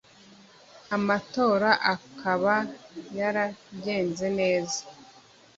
[0.95, 2.55] amatora akaba
[3.17, 4.79] yaragenze neza